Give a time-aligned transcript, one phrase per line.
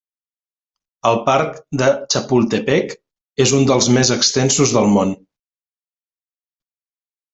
[1.09, 2.95] El parc de Chapultepec
[3.47, 5.15] és un dels més extensos del món.